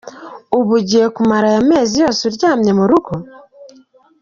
[0.57, 3.13] Ubu ugiye kumara aya mezi yose uryamye mu rugo?.